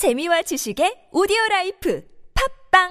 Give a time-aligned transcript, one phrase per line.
[0.00, 2.00] 재미와 지식의 오디오 life
[2.72, 2.88] 팟빵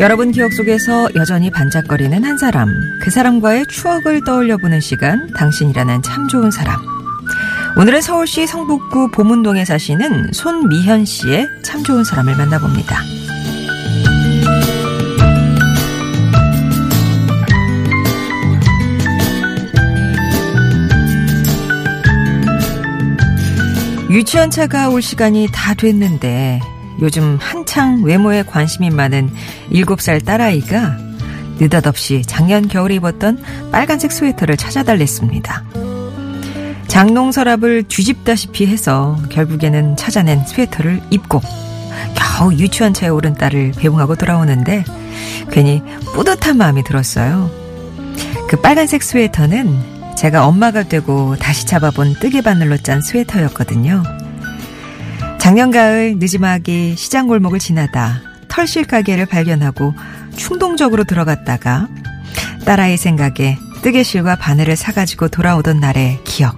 [0.00, 2.70] 여러분 기억 속에서 여전히 반짝거리는 한 사람,
[3.02, 6.80] 그 사람과의 추억을 떠올려 보는 시간, 당신이라는 참 좋은 사람.
[7.76, 13.19] 오늘은 서울시 성북구 보문동에 사시는 손미현 씨의 참 좋은 사람을 만나봅니다.
[24.10, 26.60] 유치원 차가 올 시간이 다 됐는데
[27.00, 29.30] 요즘 한창 외모에 관심이 많은
[29.70, 30.98] 7살 딸아이가
[31.60, 35.62] 느닷없이 작년 겨울에 입었던 빨간색 스웨터를 찾아달랬습니다.
[36.88, 41.40] 장롱 서랍을 뒤집다시피 해서 결국에는 찾아낸 스웨터를 입고
[42.16, 44.84] 겨우 유치원 차에 오른 딸을 배웅하고 돌아오는데
[45.52, 45.82] 괜히
[46.14, 47.48] 뿌듯한 마음이 들었어요.
[48.48, 54.02] 그 빨간색 스웨터는 제가 엄마가 되고 다시 잡아본 뜨개 바늘로 짠 스웨터였거든요.
[55.38, 59.94] 작년 가을 느지막이 시장 골목을 지나다 털실 가게를 발견하고
[60.36, 61.88] 충동적으로 들어갔다가
[62.66, 66.54] 딸아이 생각에 뜨개실과 바늘을 사가지고 돌아오던 날의 기억.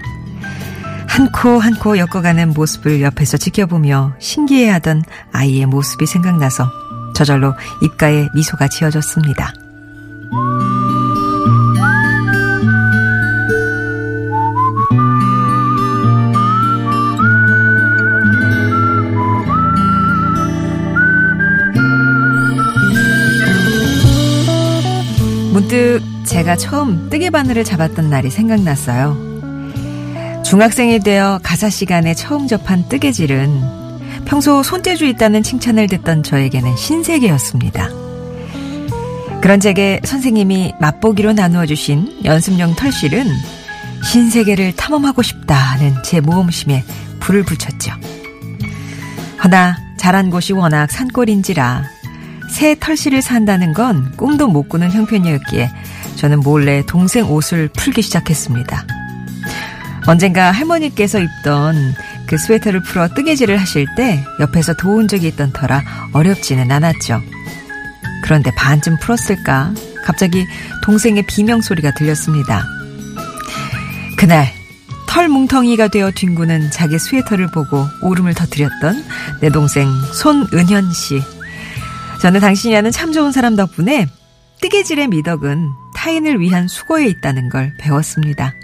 [1.07, 6.69] 한 코 한 코 엮어가는 모습을 옆에서 지켜보며 신기해하던 아이의 모습이 생각나서
[7.15, 9.53] 저절로 입가에 미소가 지어졌습니다.
[25.73, 29.17] 문득 제가 처음 뜨개 바늘을 잡았던 날이 생각났어요.
[30.45, 33.63] 중학생이 되어 가사 시간에 처음 접한 뜨개질은
[34.27, 37.89] 평소 손재주 있다는 칭찬을 듣던 저에게는 신세계였습니다.
[39.41, 43.25] 그런 제게 선생님이 맛보기로 나누어 주신 연습용 털실은
[44.05, 46.85] 신세계를 탐험하고 싶다는 제 모험심에
[47.21, 47.95] 불을 붙였죠.
[49.43, 52.02] 허나 자란 곳이 워낙 산골인지라
[52.49, 55.71] 새 털실을 산다는 건 꿈도 못 꾸는 형편이었기에
[56.17, 58.87] 저는 몰래 동생 옷을 풀기 시작했습니다.
[60.07, 61.95] 언젠가 할머니께서 입던
[62.27, 65.83] 그 스웨터를 풀어 뜨개질을 하실 때 옆에서 도운 적이 있던 터라
[66.13, 67.21] 어렵지는 않았죠.
[68.23, 69.75] 그런데 반쯤 풀었을까?
[70.05, 70.47] 갑자기
[70.83, 72.65] 동생의 비명 소리가 들렸습니다.
[74.17, 74.53] 그날
[75.07, 79.05] 털 뭉텅이가 되어 뒹구는 자기 스웨터를 보고 울음을 터뜨렸던
[79.41, 81.21] 내 동생 손은현 씨.
[82.23, 84.07] 저는 당신이 하는 참 좋은 사람 덕분에
[84.61, 88.55] 뜨개질의 미덕은 타인을 위한 수고에 있다는 걸 배웠습니다.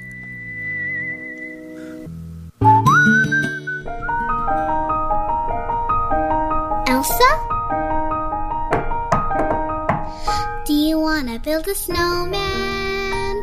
[6.87, 7.19] Elsa?
[10.65, 13.37] Do you wanna build a snowman?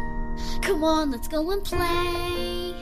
[0.63, 2.73] Come on, let's go and play.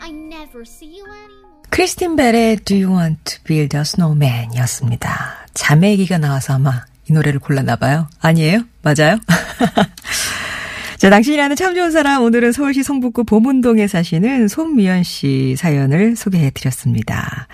[0.00, 1.60] I never see you anymore.
[1.68, 5.43] 크리스틴 벨의 Do You Want to Build a Snowman 이었습니다.
[5.54, 8.08] 자매기가 나와서 아마 이 노래를 골랐나 봐요.
[8.20, 8.64] 아니에요?
[8.82, 9.18] 맞아요?
[10.98, 17.46] 자, 당신이라는 참 좋은 사람 오늘은 서울시 성북구 보문동에 사시는 손미연 씨 사연을 소개해 드렸습니다.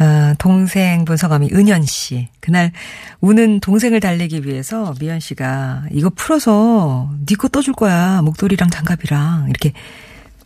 [0.00, 2.28] 어, 동생분 성함이 은현 씨.
[2.40, 2.72] 그날
[3.20, 8.22] 우는 동생을 달래기 위해서 미연 씨가 이거 풀어서 네거 떠줄 거야.
[8.22, 9.72] 목도리랑 장갑이랑 이렇게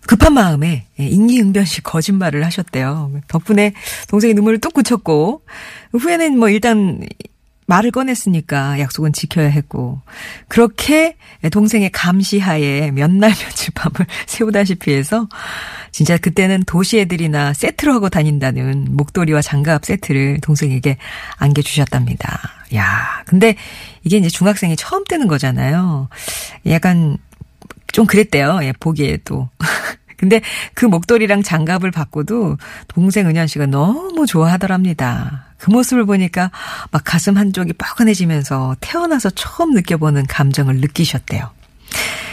[0.09, 3.13] 급한 마음에 인기응변식 거짓말을 하셨대요.
[3.29, 3.75] 덕분에
[4.09, 5.43] 동생이 눈물을 뚝 그쳤고
[5.93, 7.07] 후에는 뭐 일단
[7.67, 10.01] 말을 꺼냈으니까 약속은 지켜야 했고
[10.49, 11.17] 그렇게
[11.53, 15.29] 동생의 감시하에 몇 날 며칠 밤을 세우다시피 해서
[15.93, 20.97] 진짜 그때는 도시 애들이나 세트로 하고 다닌다는 목도리와 장갑 세트를 동생에게
[21.37, 22.41] 안겨주셨답니다.
[22.77, 23.57] 야, 근데
[24.05, 26.09] 이게 이제 중학생이 처음 뜨는 거잖아요.
[26.67, 27.19] 약간
[27.93, 28.61] 좀 그랬대요.
[28.63, 29.51] 예, 보기에도.
[30.19, 30.43] 근데
[30.75, 32.59] 그 목도리랑 장갑을 받고도
[32.89, 35.47] 동생 은현 씨가 너무 좋아하더랍니다.
[35.57, 36.51] 그 모습을 보니까
[36.91, 41.51] 막 가슴 한쪽이 뻐근해지면서 태어나서 처음 느껴보는 감정을 느끼셨대요.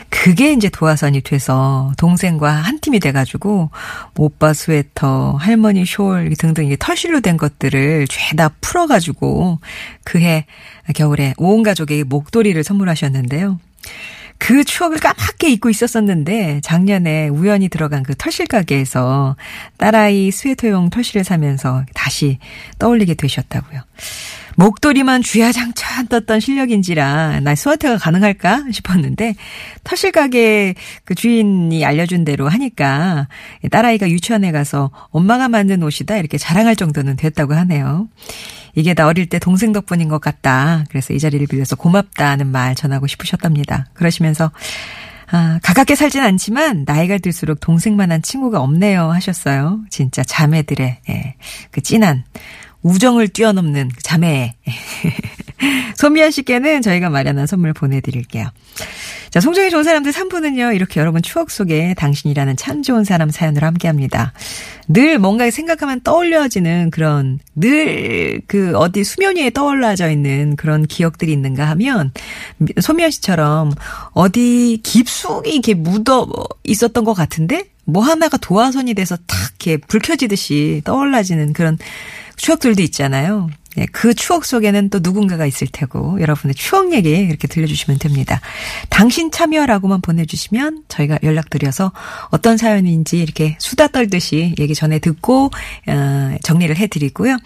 [0.09, 3.69] 그게 이제 도화선이 돼서 동생과 한 팀이 돼가지고
[4.17, 9.59] 오빠 스웨터, 할머니 숄 등등 이게 털실로 된 것들을 죄다 풀어가지고
[10.03, 10.47] 그해
[10.95, 13.59] 겨울에 온 가족에게 목도리를 선물하셨는데요.
[14.37, 19.35] 그 추억을 까맣게 잊고 있었었는데 작년에 우연히 들어간 그 털실 가게에서
[19.77, 22.39] 딸아이 스웨터용 털실을 사면서 다시
[22.79, 23.81] 떠올리게 되셨다고요.
[24.57, 29.35] 목도리만 주야장창 떴던 실력인지라 나 스웨터가 가능할까 싶었는데
[29.83, 33.27] 털실 가게 그 주인이 알려준 대로 하니까
[33.69, 38.07] 딸아이가 유치원에 가서 엄마가 만든 옷이다 이렇게 자랑할 정도는 됐다고 하네요.
[38.75, 40.83] 이게 나 어릴 때 동생 덕분인 것 같다.
[40.89, 43.87] 그래서 이 자리를 빌려서 고맙다는 말 전하고 싶으셨답니다.
[43.93, 44.51] 그러시면서
[45.31, 49.79] 아, 가깝게 살진 않지만 나이가 들수록 동생만한 친구가 없네요 하셨어요.
[49.89, 51.35] 진짜 자매들의 예,
[51.71, 52.23] 그 진한
[52.83, 54.53] 우정을 뛰어넘는 그 자매.
[55.97, 58.47] 소미아 씨께는 저희가 마련한 선물 보내드릴게요.
[59.31, 63.87] 자, 송정이 좋은 사람들 3부는요, 이렇게 여러분 추억 속에 당신이라는 참 좋은 사람 사연으로 함께
[63.87, 64.33] 합니다.
[64.87, 71.65] 늘 뭔가 생각하면 떠올려지는 그런, 늘 그 어디 수면 위에 떠올라져 있는 그런 기억들이 있는가
[71.69, 72.11] 하면,
[72.79, 73.73] 소미아 씨처럼
[74.11, 76.27] 어디 깊숙이 이렇게 묻어
[76.63, 81.77] 있었던 것 같은데, 뭐 하나가 도화선이 돼서 탁 이렇게 불 켜지듯이 떠올라지는 그런
[82.35, 83.49] 추억들도 있잖아요.
[83.75, 88.39] 네, 그 추억 속에는 또 누군가가 있을 테고 여러분의 추억 얘기 이렇게 들려주시면 됩니다.
[88.89, 91.91] 당신 참여라고만 보내주시면 저희가 연락드려서
[92.29, 95.51] 어떤 사연인지 이렇게 수다 떨듯이 얘기 전에 듣고
[95.87, 97.37] 어, 정리를 해드리고요.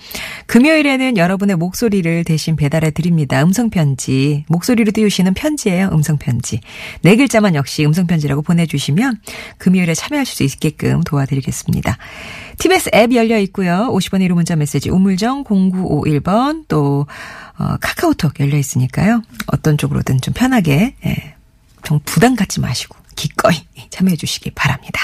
[0.45, 3.41] 금요일에는 여러분의 목소리를 대신 배달해 드립니다.
[3.43, 5.89] 음성 편지 목소리로 띄우시는 편지예요.
[5.93, 6.59] 음성 편지
[7.01, 9.19] 네 글자만 역시 음성 편지라고 보내주시면
[9.57, 11.97] 금요일에 참여할 수 있게끔 도와드리겠습니다.
[12.59, 13.89] TBS 앱 열려 있고요.
[13.91, 17.07] 50원의 1호 문자 메시지 우물정 0951번 또
[17.57, 19.21] 어, 카카오톡 열려 있으니까요.
[19.47, 21.35] 어떤 쪽으로든 좀 편하게 예,
[21.83, 23.55] 좀 부담 갖지 마시고 기꺼이
[23.89, 25.01] 참여해 주시기 바랍니다.